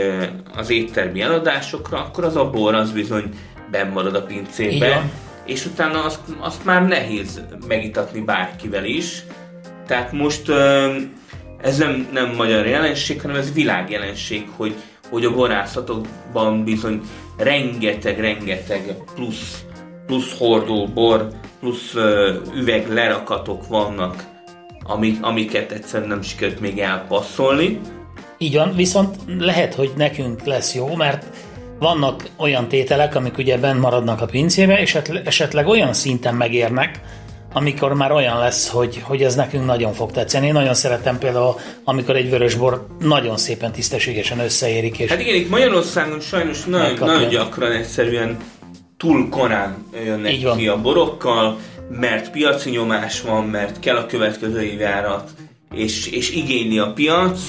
az 0.56 0.70
éttermi 0.70 1.22
eladásokra, 1.22 1.98
akkor 2.00 2.24
az 2.24 2.36
a 2.36 2.50
bor 2.50 2.76
az 2.76 2.92
bizony 2.92 3.24
benn 3.72 3.92
marad 3.92 4.16
a 4.16 4.26
Így 4.30 4.36
pincébe, 4.36 4.90
van. 4.94 5.12
és 5.46 5.66
utána 5.66 6.04
azt, 6.04 6.20
azt 6.40 6.66
már 6.66 6.88
nehéz 6.88 7.42
megitatni 7.68 8.20
bárkivel 8.22 8.86
is. 8.86 9.24
Tehát 9.88 10.12
most 10.12 10.50
ez 11.62 11.78
nem, 11.78 12.08
nem 12.14 12.34
magyar 12.36 12.68
jelenség, 12.68 13.22
hanem 13.22 13.36
ez 13.36 13.54
világjelenség, 13.54 14.48
hogy, 14.56 14.76
hogy 15.10 15.26
a 15.26 15.34
borászatokban 15.34 16.64
bizony 16.64 17.02
rengeteg-rengeteg 17.38 18.96
plusz, 19.16 19.64
plusz 20.06 20.38
hordó 20.38 20.88
bor, 20.88 21.28
plusz 21.60 21.94
üveg 22.56 22.94
lerakatok 22.94 23.68
vannak, 23.68 24.24
amik, 24.84 25.18
amiket 25.22 25.72
egyszerűen 25.72 26.10
nem 26.10 26.22
sikerült 26.22 26.60
még 26.60 26.80
elpasszolni. 26.80 27.80
Így 28.38 28.56
van, 28.56 28.76
viszont 28.76 29.16
lehet, 29.40 29.74
hogy 29.74 29.92
nekünk 29.96 30.44
lesz 30.44 30.76
jó, 30.76 30.96
mert 30.96 31.26
vannak 31.80 32.30
olyan 32.38 32.68
tételek, 32.68 33.16
amik 33.16 33.38
ugye 33.38 33.58
benn 33.58 33.80
maradnak 33.80 34.22
a 34.22 34.26
pincébe, 34.26 34.82
és 34.82 34.98
esetleg 35.24 35.68
olyan 35.68 35.94
szinten 35.94 36.36
megérnek, 36.36 37.00
amikor 37.58 37.94
már 37.94 38.12
olyan 38.12 38.38
lesz, 38.40 38.70
hogy, 38.70 39.02
hogy 39.04 39.22
ez 39.22 39.36
nekünk 39.36 39.66
nagyon 39.66 39.94
fog 39.94 40.12
tetszeni. 40.12 40.48
Én 40.48 40.54
nagyon 40.54 40.74
szeretem 40.74 41.18
például, 41.18 41.56
amikor 41.84 42.16
egy 42.16 42.30
vörösbor 42.30 42.88
nagyon 43.00 43.38
szépen 43.38 43.72
tisztességesen 43.72 44.40
összeérik, 44.40 45.00
és 45.00 45.10
Hát 45.10 45.20
igen, 45.20 45.36
itt 45.36 45.50
Magyarországon 45.50 46.20
sajnos 46.20 46.64
nagyon, 46.66 46.86
Megkapja. 46.88 47.14
nagyon 47.14 47.30
gyakran 47.30 47.72
egyszerűen 47.72 48.38
túl 48.98 49.30
korán 49.30 49.86
jönnek 50.06 50.34
Így 50.34 50.44
van. 50.44 50.58
ki 50.58 50.68
a 50.68 50.82
borokkal, 50.82 51.58
mert 51.90 52.32
piaci 52.32 52.70
nyomás 52.70 53.22
van, 53.22 53.44
mert 53.46 53.80
kell 53.80 53.96
a 53.96 54.06
következő 54.06 54.62
évjárat, 54.62 55.30
és, 55.74 56.08
és 56.08 56.32
igényli 56.32 56.80
a 56.80 56.92
piac, 56.94 57.40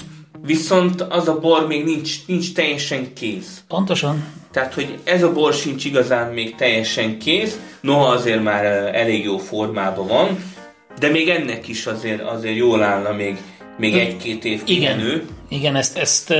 viszont 0.42 1.00
az 1.00 1.28
a 1.28 1.38
bor 1.38 1.66
még 1.66 1.84
nincs, 1.84 2.26
nincs 2.26 2.52
teljesen 2.52 3.12
kész. 3.14 3.62
pontosan 3.68 4.24
Tehát, 4.52 4.74
hogy 4.74 4.98
ez 5.04 5.22
a 5.22 5.32
bor 5.32 5.54
sincs 5.54 5.84
igazán 5.84 6.32
még 6.32 6.54
teljesen 6.54 7.18
kész, 7.18 7.58
noha 7.86 8.06
azért 8.06 8.42
már 8.42 8.64
elég 8.94 9.24
jó 9.24 9.38
formában 9.38 10.06
van, 10.06 10.52
de 10.98 11.08
még 11.08 11.28
ennek 11.28 11.68
is 11.68 11.86
azért, 11.86 12.20
azért 12.22 12.56
jól 12.56 12.82
állna 12.82 13.12
még, 13.12 13.36
még 13.78 13.94
egy-két 13.94 14.44
év 14.44 14.62
Igen, 14.64 14.96
kimenő. 14.96 15.24
igen 15.48 15.76
ezt, 15.76 15.96
ezt 15.96 16.34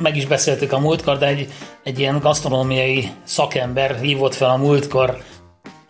meg 0.00 0.16
is 0.16 0.26
beszéltük 0.26 0.72
a 0.72 0.78
múltkor, 0.78 1.18
de 1.18 1.26
egy, 1.26 1.48
egy 1.82 1.98
ilyen 1.98 2.18
gasztronómiai 2.18 3.08
szakember 3.24 3.98
hívott 4.00 4.34
fel 4.34 4.50
a 4.50 4.56
múltkor 4.56 5.16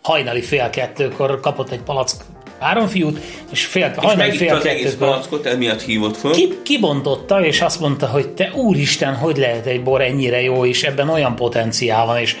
hajnali 0.01 0.41
fél 0.41 0.69
kettőkor, 0.69 1.39
kapott 1.39 1.71
egy 1.71 1.81
palack 1.81 2.23
három 2.59 2.87
fiút, 2.87 3.19
és 3.51 3.65
fél, 3.65 3.93
És 3.97 4.03
hajnali 4.05 4.37
fél 4.37 4.55
az 4.55 4.65
egész 4.65 4.93
palackot, 4.93 5.45
emiatt 5.45 5.81
hívott 5.81 6.17
föl. 6.17 6.31
ki, 6.31 6.53
kibontotta, 6.63 7.45
és 7.45 7.61
azt 7.61 7.79
mondta, 7.79 8.07
hogy 8.07 8.29
te 8.29 8.51
úristen, 8.55 9.15
hogy 9.15 9.37
lehet 9.37 9.65
egy 9.65 9.83
bor 9.83 10.01
ennyire 10.01 10.41
jó, 10.41 10.65
és 10.65 10.83
ebben 10.83 11.09
olyan 11.09 11.35
potenciál 11.35 12.05
van, 12.05 12.17
és 12.17 12.37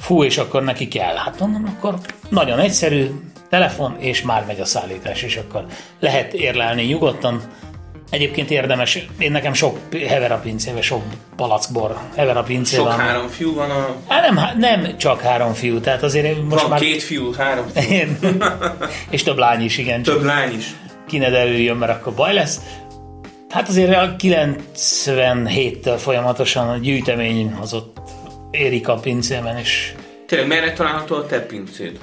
fú, 0.00 0.24
és 0.24 0.38
akkor 0.38 0.62
neki 0.62 0.88
kell. 0.88 1.16
Hát 1.16 1.38
mondom, 1.40 1.74
akkor 1.76 1.94
nagyon 2.28 2.58
egyszerű, 2.58 3.10
telefon, 3.48 3.96
és 3.98 4.22
már 4.22 4.44
megy 4.46 4.60
a 4.60 4.64
szállítás, 4.64 5.22
és 5.22 5.36
akkor 5.36 5.64
lehet 6.00 6.32
érlelni 6.32 6.82
nyugodtan. 6.82 7.40
Egyébként 8.10 8.50
érdemes, 8.50 9.06
én 9.18 9.30
nekem 9.30 9.52
sok 9.52 9.78
hever 10.08 10.32
a 10.32 10.36
pincébe, 10.38 10.82
sok 10.82 11.02
palackbor 11.36 11.96
hever 12.16 12.36
a 12.36 12.42
pincébe. 12.42 12.82
Sok 12.82 12.92
ami- 12.92 13.02
három 13.02 13.28
fiú 13.28 13.54
van 13.54 13.70
a... 13.70 13.96
Hát 14.08 14.30
nem, 14.30 14.58
nem 14.58 14.96
csak 14.96 15.20
három 15.20 15.52
fiú, 15.52 15.80
tehát 15.80 16.02
azért 16.02 16.42
most 16.42 16.60
Van 16.60 16.70
már... 16.70 16.80
két 16.80 17.02
fiú, 17.02 17.32
három 17.32 17.66
fiú. 17.74 17.90
Én, 17.90 18.18
és 19.10 19.22
több 19.22 19.38
lány 19.38 19.62
is, 19.62 19.78
igen. 19.78 20.02
Több 20.02 20.22
lány 20.22 20.54
is. 20.56 20.64
ki 21.08 21.18
ne 21.18 21.30
derüljön, 21.30 21.76
mert 21.76 21.92
akkor 21.92 22.14
baj 22.14 22.34
lesz. 22.34 22.60
Hát 23.50 23.68
azért 23.68 23.96
a 23.96 24.16
97-től 24.18 25.96
folyamatosan 25.98 26.68
a 26.68 26.76
gyűjtemény 26.76 27.56
az 27.60 27.74
ott 27.74 27.98
érik 28.50 28.88
a 28.88 28.94
pincében, 28.94 29.56
és 29.56 29.94
Tényleg 30.26 30.48
merre 30.48 30.72
található 30.72 31.14
a 31.14 31.26
te 31.26 31.40
pincéd? 31.40 31.98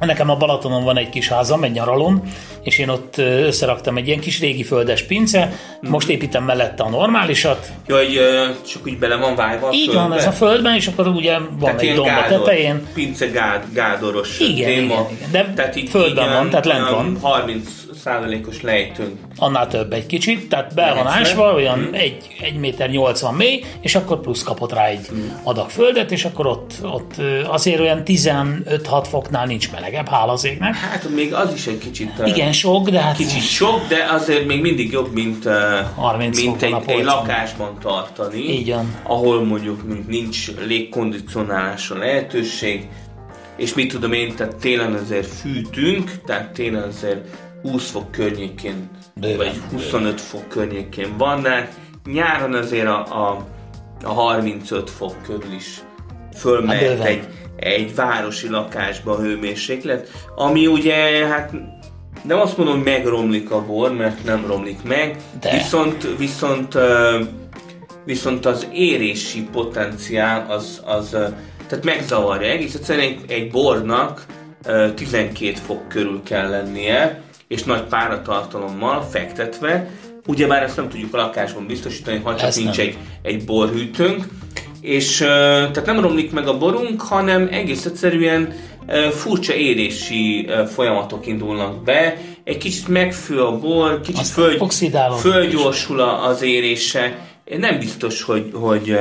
nekem 0.00 0.30
a 0.30 0.36
Balatonon 0.36 0.84
van 0.84 0.96
egy 0.96 1.08
kis 1.08 1.28
házam, 1.28 1.64
egy 1.64 1.72
nyaralom, 1.72 2.22
és 2.62 2.78
én 2.78 2.88
ott 2.88 3.16
összeraktam 3.18 3.96
egy 3.96 4.06
ilyen 4.06 4.20
kis 4.20 4.40
régi 4.40 4.62
földes 4.62 5.02
pince, 5.02 5.52
most 5.80 6.08
építem 6.08 6.44
mellette 6.44 6.82
a 6.82 6.88
normálisat, 6.88 7.66
Ja, 7.86 7.96
csak 8.72 8.86
úgy 8.86 8.98
bele 8.98 9.16
van 9.16 9.34
vájva 9.34 9.68
a 9.68 9.72
így 9.72 9.84
földbe? 9.84 10.02
van, 10.08 10.12
ez 10.18 10.26
a 10.26 10.30
földben, 10.32 10.74
és 10.74 10.86
akkor 10.86 11.06
ugye 11.06 11.38
van 11.38 11.58
Tehát 11.60 11.78
egy 11.78 11.84
ilyen 11.84 11.96
domb 11.96 12.08
a 12.08 12.20
gádor, 12.20 12.38
tetején, 12.44 12.86
Pince 12.94 13.26
gád, 13.26 13.64
gádoros 13.72 14.40
Igen, 14.40 14.66
téma. 14.74 14.84
igen, 14.84 15.06
igen. 15.30 15.54
De 15.54 15.72
földben 15.88 16.32
van, 16.32 16.50
tehát 16.50 16.66
lent 16.66 16.90
van. 16.90 17.18
30 17.20 17.68
százalékos 18.02 18.62
lejtőn. 18.62 19.18
annál 19.36 19.68
több 19.68 19.92
egy 19.92 20.06
kicsit, 20.06 20.48
tehát 20.48 20.74
be 20.74 20.92
van 20.94 21.06
ásva, 21.06 21.54
olyan 21.54 21.88
1, 21.92 22.16
1 22.40 22.58
méter 22.58 22.90
80 22.90 23.34
mély, 23.34 23.64
és 23.80 23.94
akkor 23.94 24.20
plusz 24.20 24.42
kapott 24.42 24.72
rá 24.72 24.86
egy 24.86 25.08
adag 25.42 25.70
földet, 25.70 26.12
és 26.12 26.24
akkor 26.24 26.46
ott, 26.46 26.72
ott 26.82 27.14
azért 27.46 27.80
olyan 27.80 28.02
15-6 28.04 29.04
foknál 29.08 29.46
nincs 29.46 29.70
melegebb, 29.70 30.08
hála 30.08 30.32
az 30.32 30.44
égnek. 30.44 30.74
Hát 30.74 31.08
még 31.14 31.34
az 31.34 31.52
is 31.52 31.66
egy 31.66 31.78
kicsit... 31.78 32.10
Igen, 32.24 32.52
sok, 32.52 32.88
de 32.88 33.00
hát 33.00 33.16
Kicsit 33.16 33.42
sok, 33.42 33.86
de 33.88 34.06
azért 34.10 34.46
még 34.46 34.60
mindig 34.60 34.92
jobb, 34.92 35.12
mint, 35.12 35.44
ö, 35.44 35.80
30 35.94 36.40
mint 36.40 36.62
egy, 36.62 36.74
egy 36.86 37.04
lakásban 37.04 37.78
tartani. 37.80 38.38
Így 38.38 38.70
van. 38.70 38.94
Ahol 39.02 39.44
mondjuk 39.44 40.08
nincs 40.08 40.50
légkondicionálásra 40.66 41.98
lehetőség, 41.98 42.88
és 43.56 43.74
mit 43.74 43.92
tudom 43.92 44.12
én, 44.12 44.34
tehát 44.34 44.56
télen 44.56 44.94
azért 44.94 45.26
fűtünk, 45.26 46.10
tehát 46.26 46.52
télen 46.52 46.82
azért 46.82 47.28
20 47.62 47.90
fok 47.90 48.10
környékén, 48.10 48.90
Bőven, 49.20 49.36
vagy 49.36 49.60
25 49.72 50.20
fok 50.20 50.48
környékén 50.48 51.16
van, 51.16 51.42
de 51.42 51.48
hát 51.50 51.72
nyáron 52.12 52.54
azért 52.54 52.86
a, 52.86 53.28
a, 53.28 53.46
a 54.04 54.12
35 54.12 54.90
fok 54.90 55.22
körül 55.22 55.52
is 55.56 55.80
Hát 56.24 56.38
fölmehet 56.38 56.88
bőven. 56.88 57.06
egy, 57.06 57.26
egy 57.56 57.94
városi 57.94 58.48
lakásba 58.48 59.12
a 59.12 59.20
hőmérséklet, 59.20 60.08
ami 60.36 60.66
ugye 60.66 61.26
hát 61.26 61.52
nem 62.22 62.38
azt 62.38 62.56
mondom, 62.56 62.74
hogy 62.74 62.84
megromlik 62.84 63.50
a 63.50 63.64
bor, 63.66 63.92
mert 63.92 64.24
nem 64.24 64.46
romlik 64.46 64.82
meg, 64.82 65.16
De. 65.40 65.50
viszont, 65.50 66.16
viszont, 66.18 66.78
viszont 68.04 68.46
az 68.46 68.66
érési 68.72 69.42
potenciál 69.52 70.46
az, 70.50 70.82
az 70.84 71.08
tehát 71.68 71.84
megzavarja. 71.84 72.50
Egész 72.50 72.74
egyszerűen 72.74 73.06
egy, 73.06 73.20
egy 73.28 73.50
bornak 73.50 74.24
ö, 74.66 74.92
12 74.94 75.52
fok 75.66 75.88
körül 75.88 76.20
kell 76.24 76.50
lennie, 76.50 77.20
és 77.48 77.62
nagy 77.62 77.82
páratartalommal 77.82 79.02
fektetve, 79.02 79.90
ugyebár 80.26 80.62
ezt 80.62 80.76
nem 80.76 80.88
tudjuk 80.88 81.14
a 81.14 81.16
lakásban 81.16 81.66
biztosítani, 81.66 82.20
ha 82.24 82.36
csak 82.36 82.54
nincs 82.54 82.76
nem. 82.76 82.86
egy, 82.86 82.98
egy 83.22 83.44
borhűtőnk, 83.44 84.24
és 84.80 85.16
tehát 85.16 85.86
nem 85.86 86.00
romlik 86.00 86.32
meg 86.32 86.48
a 86.48 86.58
borunk, 86.58 87.02
hanem 87.02 87.48
egész 87.50 87.84
egyszerűen 87.84 88.54
furcsa 89.10 89.54
érési 89.54 90.48
folyamatok 90.66 91.26
indulnak 91.26 91.84
be, 91.84 92.16
egy 92.44 92.58
kicsit 92.58 92.88
megfő 92.88 93.42
a 93.42 93.58
bor, 93.58 94.00
kicsit 94.00 94.20
Aztán 94.20 94.58
föl, 94.58 95.10
fölgyorsul 95.16 96.00
az 96.00 96.42
érése. 96.42 97.18
Nem 97.58 97.78
biztos, 97.78 98.22
hogy, 98.22 98.50
hogy, 98.54 98.96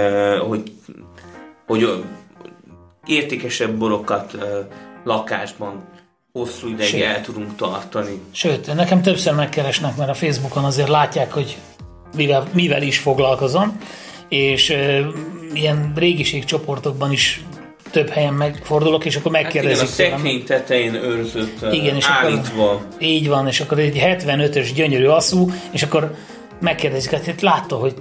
hogy, 0.47 0.71
hogy 1.65 1.83
ö, 1.83 1.97
értékesebb 3.05 3.77
borokat 3.77 4.37
lakásban 5.03 5.83
hosszú 6.39 6.67
ideig 6.67 6.89
Sőt. 6.89 7.01
el 7.03 7.21
tudunk 7.21 7.55
tartani. 7.55 8.19
Sőt, 8.31 8.75
nekem 8.75 9.01
többször 9.01 9.33
megkeresnek, 9.33 9.95
mert 9.95 10.09
a 10.09 10.13
Facebookon 10.13 10.63
azért 10.63 10.89
látják, 10.89 11.31
hogy 11.33 11.57
mivel, 12.15 12.47
mivel 12.53 12.81
is 12.81 12.97
foglalkozom, 12.97 13.79
és 14.29 14.69
ö, 14.69 14.99
ilyen 15.53 15.93
régiségcsoportokban 15.95 17.11
is 17.11 17.43
több 17.91 18.09
helyen 18.09 18.33
megfordulok, 18.33 19.05
és 19.05 19.15
akkor 19.15 19.35
Hát 19.35 19.41
igen, 19.51 19.51
a 19.51 19.65
megkérdezik 19.65 19.95
szekrény 19.95 20.43
tetején 20.43 20.93
őrzött, 20.93 21.73
Igen, 21.73 21.95
és 21.95 22.05
állítva. 22.05 22.63
akkor, 22.71 22.87
így 22.99 23.27
van, 23.27 23.47
és 23.47 23.59
akkor 23.59 23.79
egy 23.79 23.97
75-ös 24.03 24.69
gyönyörű 24.75 25.05
asszú, 25.05 25.51
és 25.71 25.83
akkor 25.83 26.15
megkérdezik, 26.59 27.11
hát 27.11 27.27
itt 27.27 27.41
látta, 27.41 27.75
hogy 27.75 27.93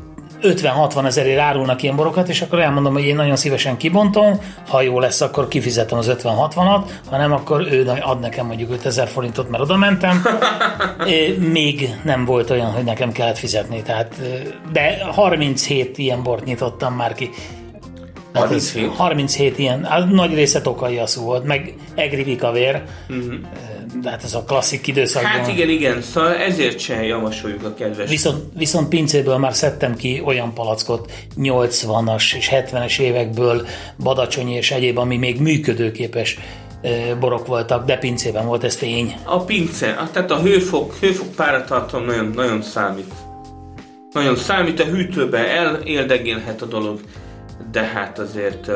50-60 0.44 1.06
ezerért 1.06 1.38
árulnak 1.38 1.82
ilyen 1.82 1.96
borokat, 1.96 2.28
és 2.28 2.42
akkor 2.42 2.60
elmondom, 2.60 2.92
hogy 2.92 3.04
én 3.04 3.16
nagyon 3.16 3.36
szívesen 3.36 3.76
kibontom, 3.76 4.40
ha 4.68 4.82
jó 4.82 4.98
lesz, 5.00 5.20
akkor 5.20 5.48
kifizetem 5.48 5.98
az 5.98 6.16
50-60-at, 6.22 6.82
ha 7.10 7.16
nem, 7.16 7.32
akkor 7.32 7.66
ő 7.70 7.92
ad 8.00 8.20
nekem 8.20 8.46
mondjuk 8.46 8.70
5000 8.70 9.08
forintot, 9.08 9.50
mert 9.50 9.62
oda 9.62 9.76
mentem. 9.76 10.22
Még 11.52 11.88
nem 12.02 12.24
volt 12.24 12.50
olyan, 12.50 12.70
hogy 12.70 12.84
nekem 12.84 13.12
kellett 13.12 13.38
fizetni, 13.38 13.82
tehát, 13.82 14.14
de 14.72 15.04
37 15.12 15.98
ilyen 15.98 16.22
bort 16.22 16.44
nyitottam 16.44 16.94
már 16.94 17.14
ki. 17.14 17.30
37? 18.40 18.90
37 18.96 19.58
ilyen, 19.58 19.84
a 19.84 20.04
nagy 20.04 20.34
része 20.34 20.60
tokai 20.60 21.00
szó 21.04 21.22
volt, 21.22 21.44
meg 21.44 21.74
egri 21.94 22.38
vér. 22.52 22.82
Uh-huh 23.08 23.34
de 24.02 24.10
hát 24.10 24.24
ez 24.24 24.34
a 24.34 24.44
klasszik 24.44 24.86
időszakban. 24.86 25.30
Hát 25.30 25.48
igen, 25.48 25.68
igen, 25.68 26.02
szóval 26.02 26.34
ezért 26.34 26.78
sem 26.78 27.02
javasoljuk 27.02 27.64
a 27.64 27.74
kedves. 27.74 28.10
Viszont, 28.10 28.42
viszont 28.56 28.88
pincéből 28.88 29.36
már 29.36 29.54
szedtem 29.54 29.96
ki 29.96 30.22
olyan 30.24 30.54
palackot 30.54 31.12
80-as 31.36 32.34
és 32.34 32.50
70-es 32.52 32.98
évekből, 32.98 33.66
badacsonyi 33.98 34.54
és 34.54 34.70
egyéb, 34.70 34.98
ami 34.98 35.16
még 35.16 35.40
működőképes 35.40 36.38
borok 37.20 37.46
voltak, 37.46 37.84
de 37.84 37.96
pincében 37.96 38.46
volt 38.46 38.64
ez 38.64 38.76
tény. 38.76 39.16
A 39.24 39.40
pince, 39.40 40.08
tehát 40.12 40.30
a 40.30 40.40
hőfok, 40.40 40.94
hőfok 41.00 41.34
páratartalom 41.34 42.06
nagyon, 42.06 42.30
nagyon 42.34 42.62
számít. 42.62 43.12
Nagyon 44.12 44.36
számít, 44.36 44.80
a 44.80 44.84
hűtőbe 44.84 45.48
eléldegélhet 45.48 46.62
a 46.62 46.66
dolog, 46.66 47.00
de 47.70 47.82
hát 47.82 48.18
azért 48.18 48.70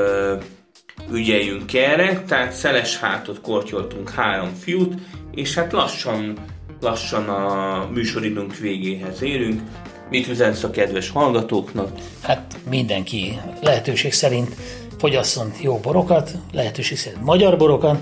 ügyeljünk 1.13 1.75
erre, 1.75 2.23
tehát 2.23 2.53
szeles 2.53 2.99
hátot 2.99 3.41
kortyoltunk 3.41 4.11
három 4.11 4.55
fiút, 4.55 4.95
és 5.35 5.55
hát 5.55 5.73
lassan, 5.73 6.39
lassan 6.81 7.29
a 7.29 7.89
műsoridőnk 7.93 8.57
végéhez 8.57 9.23
érünk. 9.23 9.63
Mit 10.11 10.29
üzensz 10.29 10.63
a 10.63 10.71
kedves 10.71 11.11
hallgatóknak? 11.11 11.99
Hát 12.23 12.57
mindenki 12.71 13.39
lehetőség 13.63 14.13
szerint 14.13 14.55
fogyasszon 14.99 15.53
jó 15.61 15.79
borokat, 15.79 16.31
lehetőség 16.53 16.99
szerint 16.99 17.23
magyar 17.25 17.57
borokat, 17.57 17.99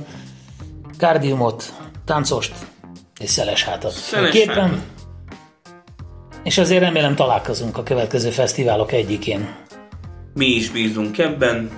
kárdiumot, 0.98 1.74
táncost 2.04 2.54
és 3.20 3.30
szeles 3.30 3.64
hátat. 3.64 3.92
Szeles 3.92 4.30
Képen. 4.30 4.54
hátat. 4.54 4.80
És 6.42 6.58
azért 6.58 6.80
remélem 6.80 7.14
találkozunk 7.14 7.78
a 7.78 7.82
következő 7.82 8.30
fesztiválok 8.30 8.92
egyikén. 8.92 9.54
Mi 10.36 10.46
is 10.46 10.70
bízunk 10.70 11.18
ebben, 11.18 11.70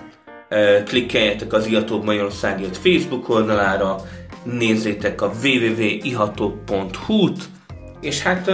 klikkeljetek 0.85 1.53
az 1.53 1.67
Ihatóbb 1.67 2.05
Magyarországért 2.05 2.77
Facebook 2.77 3.29
oldalára, 3.29 3.97
nézzétek 4.45 5.23
a 5.23 5.31
www.iható.hu-t, 5.45 7.39
és 8.01 8.23
hát 8.23 8.51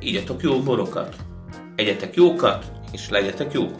ígyatok 0.00 0.42
jó 0.42 0.60
borokat, 0.60 1.14
egyetek 1.76 2.14
jókat, 2.14 2.64
és 2.92 3.08
legyetek 3.10 3.52
jók! 3.52 3.72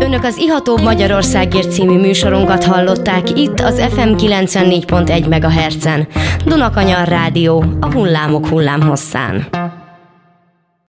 Önök 0.00 0.24
az 0.24 0.36
Ihatóbb 0.36 0.80
Magyarországért 0.80 1.72
című 1.72 1.98
műsorunkat 1.98 2.64
hallották 2.64 3.38
itt 3.38 3.60
az 3.60 3.80
FM 3.80 4.14
94.1 4.14 5.28
MHz-en. 5.28 6.08
Dunakanyar 6.44 7.08
Rádió, 7.08 7.64
a 7.80 7.92
hullámok 7.92 8.46
hullámhosszán. 8.46 9.46